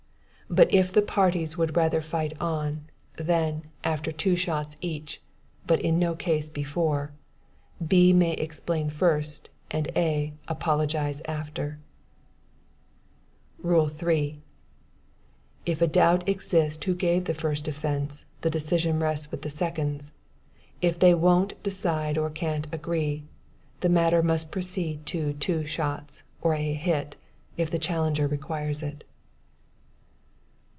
[0.53, 5.21] But if the parties would rather fight on: then, after two shots each,
[5.65, 7.13] (but in no case before,)
[7.87, 8.11] B.
[8.11, 10.33] may explain first, and A.
[10.49, 11.79] apologize afterward.
[13.59, 14.41] "Rule 3.
[15.65, 20.11] If a doubt exist who gave the first offence, the decision rests with the seconds;
[20.81, 23.23] if they won't decide or can't agree,
[23.79, 27.15] the matter must proceed to two shots, or a hit,
[27.55, 29.05] if the challenger requires it.